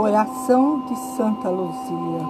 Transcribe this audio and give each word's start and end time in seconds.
Oração 0.00 0.78
de 0.82 0.94
Santa 0.94 1.50
Luzia. 1.50 2.28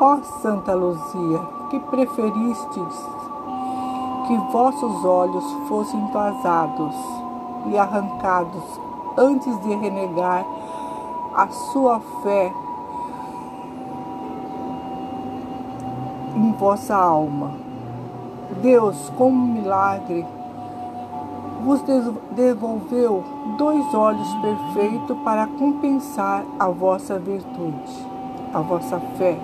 Ó 0.00 0.16
Santa 0.40 0.72
Luzia, 0.72 1.38
que 1.68 1.78
preferistes 1.78 3.06
que 4.26 4.34
vossos 4.50 5.04
olhos 5.04 5.44
fossem 5.68 6.00
vazados 6.06 6.94
e 7.66 7.76
arrancados 7.76 8.62
antes 9.18 9.54
de 9.60 9.74
renegar 9.74 10.46
a 11.34 11.46
sua 11.48 12.00
fé 12.22 12.50
em 16.36 16.52
vossa 16.52 16.96
alma. 16.96 17.50
Deus, 18.62 19.12
como 19.18 19.46
milagre, 19.46 20.24
vos 21.64 21.80
devolveu 22.32 23.24
dois 23.56 23.94
olhos 23.94 24.28
perfeitos 24.34 25.16
para 25.24 25.46
compensar 25.46 26.44
a 26.58 26.68
vossa 26.68 27.18
virtude, 27.18 28.06
a 28.52 28.60
vossa 28.60 29.00
fé, 29.16 29.38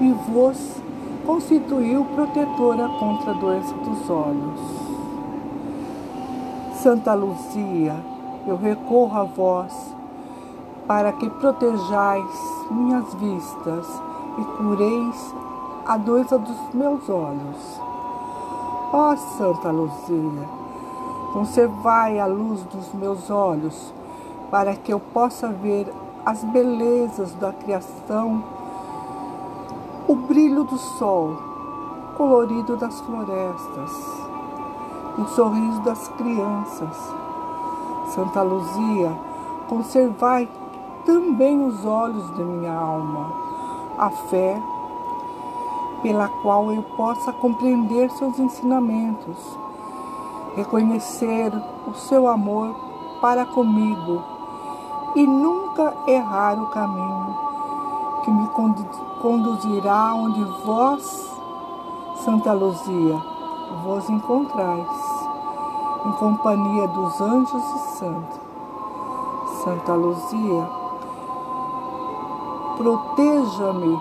e 0.00 0.10
vos 0.28 0.82
constituiu 1.24 2.04
protetora 2.16 2.88
contra 2.88 3.30
a 3.30 3.34
doença 3.34 3.72
dos 3.74 4.10
olhos. 4.10 4.60
Santa 6.82 7.14
Luzia, 7.14 7.94
eu 8.44 8.56
recorro 8.56 9.18
a 9.18 9.24
vós 9.24 9.94
para 10.88 11.12
que 11.12 11.30
protejais 11.30 12.66
minhas 12.70 13.14
vistas 13.14 14.02
e 14.38 14.44
cureis 14.56 15.34
a 15.86 15.96
doença 15.96 16.36
dos 16.36 16.74
meus 16.74 17.08
olhos. 17.08 17.80
Ó 18.92 19.16
Santa 19.16 19.70
Luzia, 19.70 20.63
conservai 21.34 22.18
a 22.18 22.24
luz 22.26 22.62
dos 22.62 22.94
meus 22.94 23.28
olhos 23.28 23.92
para 24.50 24.74
que 24.74 24.94
eu 24.94 25.00
possa 25.00 25.48
ver 25.48 25.92
as 26.24 26.42
belezas 26.44 27.34
da 27.34 27.52
criação 27.52 28.42
o 30.06 30.14
brilho 30.14 30.64
do 30.64 30.76
sol, 30.76 31.36
colorido 32.16 32.76
das 32.76 33.00
florestas, 33.00 33.90
o 35.18 35.24
sorriso 35.28 35.80
das 35.80 36.08
crianças. 36.08 37.14
Santa 38.14 38.42
Luzia, 38.42 39.10
conservai 39.68 40.48
também 41.06 41.66
os 41.66 41.84
olhos 41.86 42.34
de 42.36 42.44
minha 42.44 42.72
alma, 42.72 43.32
a 43.98 44.10
fé 44.10 44.60
pela 46.02 46.28
qual 46.28 46.70
eu 46.70 46.82
possa 46.96 47.32
compreender 47.32 48.10
seus 48.10 48.38
ensinamentos, 48.38 49.63
reconhecer 50.56 51.52
o 51.86 51.94
seu 51.94 52.28
amor 52.28 52.74
para 53.20 53.44
comigo 53.44 54.22
e 55.14 55.26
nunca 55.26 55.94
errar 56.06 56.60
o 56.60 56.66
caminho 56.66 57.36
que 58.22 58.30
me 58.30 58.48
conduzirá 59.20 60.14
onde 60.14 60.42
vós, 60.64 61.30
Santa 62.24 62.52
Luzia, 62.52 63.22
vos 63.82 64.08
encontrais, 64.08 64.88
em 66.06 66.12
companhia 66.12 66.88
dos 66.88 67.20
anjos 67.20 67.62
e 67.62 67.78
santos. 67.98 68.40
Santa 69.62 69.94
Luzia, 69.94 70.68
proteja-me 72.76 74.00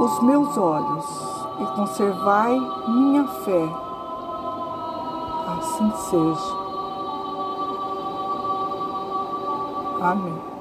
os 0.00 0.22
meus 0.22 0.56
olhos 0.58 1.43
e 1.60 1.66
conservai 1.76 2.58
minha 2.88 3.24
fé. 3.24 3.68
Assim 5.46 5.90
seja. 6.10 6.64
Amém. 10.00 10.53